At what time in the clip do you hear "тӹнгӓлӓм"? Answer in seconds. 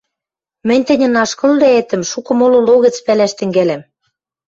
3.37-3.81